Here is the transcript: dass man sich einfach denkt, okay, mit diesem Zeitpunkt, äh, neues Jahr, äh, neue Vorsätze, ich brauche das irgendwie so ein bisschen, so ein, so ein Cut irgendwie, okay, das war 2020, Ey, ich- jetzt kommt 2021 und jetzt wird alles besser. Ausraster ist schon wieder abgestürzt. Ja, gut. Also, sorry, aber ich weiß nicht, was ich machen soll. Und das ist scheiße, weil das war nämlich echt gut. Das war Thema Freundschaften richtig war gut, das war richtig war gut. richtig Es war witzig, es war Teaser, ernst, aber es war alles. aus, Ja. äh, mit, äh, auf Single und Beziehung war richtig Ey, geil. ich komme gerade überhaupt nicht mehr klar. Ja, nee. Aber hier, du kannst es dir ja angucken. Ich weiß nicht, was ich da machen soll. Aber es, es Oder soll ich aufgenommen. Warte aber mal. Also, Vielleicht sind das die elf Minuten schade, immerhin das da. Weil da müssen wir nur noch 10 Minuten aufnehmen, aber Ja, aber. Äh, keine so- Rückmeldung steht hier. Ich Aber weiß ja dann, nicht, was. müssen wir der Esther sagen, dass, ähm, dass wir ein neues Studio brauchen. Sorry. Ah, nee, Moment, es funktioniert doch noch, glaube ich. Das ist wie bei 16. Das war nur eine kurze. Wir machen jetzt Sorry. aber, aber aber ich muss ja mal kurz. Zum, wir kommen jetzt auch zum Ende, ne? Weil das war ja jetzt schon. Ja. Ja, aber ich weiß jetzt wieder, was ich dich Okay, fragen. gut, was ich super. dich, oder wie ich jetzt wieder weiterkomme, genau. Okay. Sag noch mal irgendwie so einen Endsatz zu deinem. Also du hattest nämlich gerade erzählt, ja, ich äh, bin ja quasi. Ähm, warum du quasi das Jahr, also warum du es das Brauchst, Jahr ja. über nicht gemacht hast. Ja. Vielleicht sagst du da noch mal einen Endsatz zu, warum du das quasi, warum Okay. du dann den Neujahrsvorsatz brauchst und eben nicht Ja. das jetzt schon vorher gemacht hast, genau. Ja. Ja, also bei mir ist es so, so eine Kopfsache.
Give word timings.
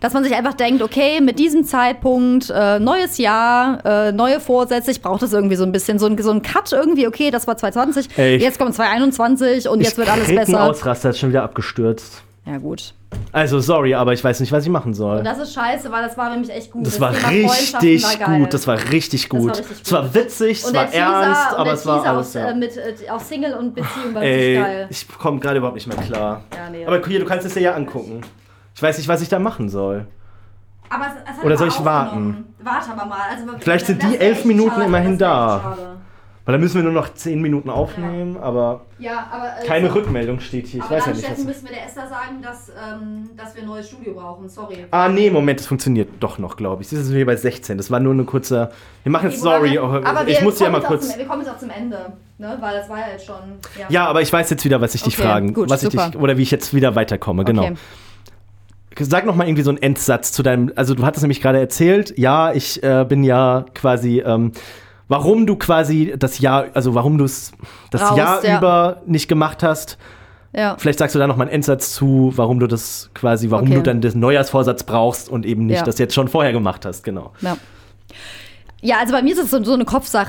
dass 0.00 0.12
man 0.12 0.24
sich 0.24 0.34
einfach 0.34 0.54
denkt, 0.54 0.82
okay, 0.82 1.20
mit 1.20 1.38
diesem 1.38 1.64
Zeitpunkt, 1.64 2.50
äh, 2.54 2.78
neues 2.78 3.18
Jahr, 3.18 3.84
äh, 3.84 4.12
neue 4.12 4.40
Vorsätze, 4.40 4.90
ich 4.90 5.02
brauche 5.02 5.20
das 5.20 5.32
irgendwie 5.32 5.56
so 5.56 5.64
ein 5.64 5.72
bisschen, 5.72 5.98
so 5.98 6.06
ein, 6.06 6.16
so 6.20 6.30
ein 6.30 6.42
Cut 6.42 6.72
irgendwie, 6.72 7.06
okay, 7.06 7.30
das 7.30 7.46
war 7.46 7.56
2020, 7.56 8.08
Ey, 8.18 8.36
ich- 8.36 8.42
jetzt 8.42 8.58
kommt 8.58 8.74
2021 8.74 9.68
und 9.68 9.80
jetzt 9.80 9.96
wird 9.96 10.10
alles 10.10 10.26
besser. 10.28 10.62
Ausraster 10.64 11.10
ist 11.10 11.18
schon 11.18 11.30
wieder 11.30 11.42
abgestürzt. 11.42 12.22
Ja, 12.46 12.56
gut. 12.56 12.94
Also, 13.32 13.60
sorry, 13.60 13.94
aber 13.94 14.14
ich 14.14 14.24
weiß 14.24 14.40
nicht, 14.40 14.52
was 14.52 14.64
ich 14.64 14.70
machen 14.70 14.94
soll. 14.94 15.18
Und 15.18 15.24
das 15.24 15.38
ist 15.38 15.52
scheiße, 15.52 15.90
weil 15.92 16.02
das 16.02 16.16
war 16.16 16.30
nämlich 16.30 16.50
echt 16.50 16.70
gut. 16.70 16.86
Das 16.86 16.98
war 16.98 17.12
Thema 17.12 17.48
Freundschaften 17.48 17.88
richtig 17.88 18.20
war 18.20 18.38
gut, 18.38 18.54
das 18.54 18.66
war 18.66 18.78
richtig 18.90 19.30
war 19.32 19.40
gut. 19.40 19.50
richtig 19.58 19.76
Es 19.84 19.92
war 19.92 20.14
witzig, 20.14 20.62
es 20.64 20.74
war 20.74 20.86
Teaser, 20.86 20.98
ernst, 20.98 21.54
aber 21.58 21.72
es 21.72 21.86
war 21.86 22.06
alles. 22.06 22.28
aus, 22.28 22.34
Ja. 22.34 22.48
äh, 22.50 22.54
mit, 22.54 22.76
äh, 22.76 22.94
auf 23.10 23.22
Single 23.22 23.52
und 23.54 23.74
Beziehung 23.74 24.14
war 24.14 24.22
richtig 24.22 24.40
Ey, 24.40 24.54
geil. 24.56 24.86
ich 24.90 25.06
komme 25.18 25.40
gerade 25.40 25.58
überhaupt 25.58 25.76
nicht 25.76 25.86
mehr 25.88 25.96
klar. 25.98 26.42
Ja, 26.54 26.70
nee. 26.70 26.86
Aber 26.86 27.00
hier, 27.06 27.20
du 27.20 27.26
kannst 27.26 27.44
es 27.46 27.52
dir 27.54 27.60
ja 27.60 27.74
angucken. 27.74 28.22
Ich 28.78 28.82
weiß 28.82 28.96
nicht, 28.96 29.08
was 29.08 29.20
ich 29.22 29.28
da 29.28 29.40
machen 29.40 29.68
soll. 29.68 30.06
Aber 30.88 31.06
es, 31.06 31.36
es 31.36 31.44
Oder 31.44 31.56
soll 31.56 31.66
ich 31.66 31.74
aufgenommen. 31.80 32.54
Warte 32.62 32.92
aber 32.92 33.06
mal. 33.06 33.18
Also, 33.28 33.44
Vielleicht 33.58 33.86
sind 33.86 34.00
das 34.00 34.10
die 34.12 34.18
elf 34.18 34.44
Minuten 34.44 34.70
schade, 34.70 34.84
immerhin 34.84 35.18
das 35.18 35.28
da. 35.28 35.76
Weil 36.44 36.52
da 36.52 36.58
müssen 36.58 36.76
wir 36.76 36.84
nur 36.84 36.92
noch 36.92 37.12
10 37.12 37.42
Minuten 37.42 37.70
aufnehmen, 37.70 38.36
aber 38.36 38.82
Ja, 39.00 39.26
aber. 39.32 39.60
Äh, 39.64 39.66
keine 39.66 39.88
so- 39.88 39.94
Rückmeldung 39.94 40.38
steht 40.38 40.68
hier. 40.68 40.78
Ich 40.78 40.84
Aber 40.86 40.94
weiß 40.94 41.06
ja 41.06 41.12
dann, 41.12 41.20
nicht, 41.20 41.30
was. 41.32 41.44
müssen 41.44 41.64
wir 41.64 41.72
der 41.72 41.86
Esther 41.86 42.06
sagen, 42.06 42.40
dass, 42.40 42.68
ähm, 42.68 43.30
dass 43.36 43.56
wir 43.56 43.62
ein 43.62 43.68
neues 43.68 43.88
Studio 43.88 44.14
brauchen. 44.14 44.48
Sorry. 44.48 44.86
Ah, 44.92 45.08
nee, 45.08 45.28
Moment, 45.28 45.58
es 45.58 45.66
funktioniert 45.66 46.08
doch 46.20 46.38
noch, 46.38 46.54
glaube 46.56 46.82
ich. 46.82 46.88
Das 46.88 47.00
ist 47.00 47.12
wie 47.12 47.24
bei 47.24 47.34
16. 47.34 47.78
Das 47.78 47.90
war 47.90 47.98
nur 47.98 48.12
eine 48.12 48.22
kurze. 48.22 48.70
Wir 49.02 49.10
machen 49.10 49.28
jetzt 49.28 49.42
Sorry. 49.42 49.76
aber, 49.76 49.96
aber 49.96 50.06
aber 50.20 50.28
ich 50.28 50.40
muss 50.40 50.60
ja 50.60 50.70
mal 50.70 50.82
kurz. 50.82 51.08
Zum, 51.10 51.18
wir 51.18 51.26
kommen 51.26 51.42
jetzt 51.42 51.50
auch 51.50 51.58
zum 51.58 51.70
Ende, 51.70 52.12
ne? 52.38 52.56
Weil 52.60 52.76
das 52.78 52.88
war 52.88 52.98
ja 53.00 53.08
jetzt 53.10 53.26
schon. 53.26 53.34
Ja. 53.76 53.86
Ja, 53.88 54.06
aber 54.06 54.22
ich 54.22 54.32
weiß 54.32 54.48
jetzt 54.50 54.64
wieder, 54.64 54.80
was 54.80 54.94
ich 54.94 55.02
dich 55.02 55.18
Okay, 55.18 55.26
fragen. 55.28 55.52
gut, 55.52 55.68
was 55.68 55.82
ich 55.82 55.90
super. 55.90 56.10
dich, 56.10 56.20
oder 56.20 56.36
wie 56.38 56.42
ich 56.42 56.52
jetzt 56.52 56.72
wieder 56.72 56.94
weiterkomme, 56.94 57.44
genau. 57.44 57.62
Okay. 57.64 57.74
Sag 59.00 59.26
noch 59.26 59.34
mal 59.34 59.46
irgendwie 59.46 59.62
so 59.62 59.70
einen 59.70 59.82
Endsatz 59.82 60.32
zu 60.32 60.42
deinem. 60.42 60.72
Also 60.76 60.94
du 60.94 61.04
hattest 61.04 61.22
nämlich 61.22 61.40
gerade 61.40 61.58
erzählt, 61.58 62.14
ja, 62.18 62.52
ich 62.52 62.82
äh, 62.82 63.04
bin 63.08 63.24
ja 63.24 63.64
quasi. 63.74 64.20
Ähm, 64.20 64.52
warum 65.08 65.46
du 65.46 65.56
quasi 65.56 66.14
das 66.18 66.38
Jahr, 66.38 66.66
also 66.74 66.94
warum 66.94 67.16
du 67.18 67.24
es 67.24 67.52
das 67.90 68.02
Brauchst, 68.02 68.18
Jahr 68.18 68.44
ja. 68.44 68.58
über 68.58 69.02
nicht 69.06 69.26
gemacht 69.28 69.62
hast. 69.62 69.96
Ja. 70.54 70.76
Vielleicht 70.78 70.98
sagst 70.98 71.14
du 71.14 71.18
da 71.18 71.26
noch 71.26 71.36
mal 71.36 71.44
einen 71.44 71.52
Endsatz 71.52 71.92
zu, 71.94 72.32
warum 72.36 72.58
du 72.58 72.66
das 72.66 73.10
quasi, 73.14 73.50
warum 73.50 73.68
Okay. 73.68 73.76
du 73.76 73.82
dann 73.82 74.00
den 74.00 74.18
Neujahrsvorsatz 74.18 74.82
brauchst 74.82 75.28
und 75.28 75.44
eben 75.46 75.66
nicht 75.66 75.78
Ja. 75.78 75.84
das 75.84 75.98
jetzt 75.98 76.14
schon 76.14 76.28
vorher 76.28 76.52
gemacht 76.52 76.84
hast, 76.86 77.04
genau. 77.04 77.32
Ja. 77.40 77.56
Ja, 78.80 78.98
also 79.00 79.12
bei 79.12 79.22
mir 79.22 79.32
ist 79.32 79.40
es 79.40 79.50
so, 79.50 79.62
so 79.64 79.74
eine 79.74 79.84
Kopfsache. 79.84 80.26